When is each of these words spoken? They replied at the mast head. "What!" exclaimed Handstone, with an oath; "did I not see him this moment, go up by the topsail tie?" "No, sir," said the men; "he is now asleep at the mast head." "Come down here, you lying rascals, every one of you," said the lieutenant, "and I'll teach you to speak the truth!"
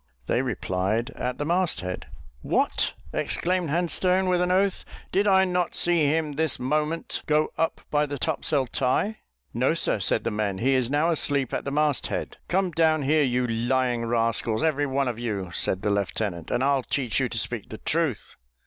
They 0.25 0.41
replied 0.41 1.11
at 1.11 1.37
the 1.37 1.45
mast 1.45 1.81
head. 1.81 2.07
"What!" 2.41 2.93
exclaimed 3.13 3.69
Handstone, 3.69 4.27
with 4.27 4.41
an 4.41 4.49
oath; 4.49 4.83
"did 5.11 5.27
I 5.27 5.45
not 5.45 5.75
see 5.75 6.07
him 6.07 6.31
this 6.31 6.57
moment, 6.57 7.21
go 7.27 7.53
up 7.55 7.81
by 7.91 8.07
the 8.07 8.17
topsail 8.17 8.65
tie?" 8.65 9.19
"No, 9.53 9.75
sir," 9.75 9.99
said 9.99 10.23
the 10.23 10.31
men; 10.31 10.57
"he 10.57 10.73
is 10.73 10.89
now 10.89 11.11
asleep 11.11 11.53
at 11.53 11.65
the 11.65 11.71
mast 11.71 12.07
head." 12.07 12.37
"Come 12.47 12.71
down 12.71 13.03
here, 13.03 13.21
you 13.21 13.45
lying 13.45 14.03
rascals, 14.05 14.63
every 14.63 14.87
one 14.87 15.07
of 15.07 15.19
you," 15.19 15.51
said 15.53 15.83
the 15.83 15.91
lieutenant, 15.91 16.49
"and 16.49 16.63
I'll 16.63 16.81
teach 16.81 17.19
you 17.19 17.29
to 17.29 17.37
speak 17.37 17.69
the 17.69 17.77
truth!" 17.77 18.35